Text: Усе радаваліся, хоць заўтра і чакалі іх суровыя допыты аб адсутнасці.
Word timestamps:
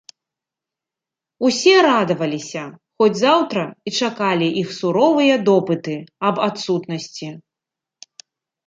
Усе 1.49 1.75
радаваліся, 1.87 2.63
хоць 3.03 3.11
заўтра 3.23 3.63
і 3.87 3.95
чакалі 4.03 4.47
іх 4.63 4.67
суровыя 4.81 5.35
допыты 5.53 5.95
аб 6.33 6.45
адсутнасці. 6.49 7.29